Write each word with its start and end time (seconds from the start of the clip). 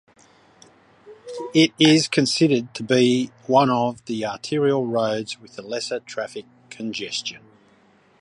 It 1.53 1.73
is 1.77 2.07
considered 2.07 2.73
to 2.73 2.81
be 2.81 3.29
one 3.45 3.69
of 3.69 4.03
the 4.05 4.25
arterial 4.25 4.87
roads 4.87 5.39
with 5.39 5.59
lesser 5.59 5.99
traffic 5.99 6.45
congestion. 6.71 7.43